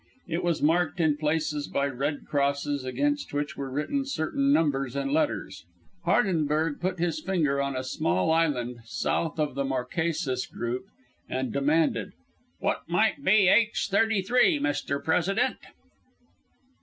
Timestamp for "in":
0.99-1.15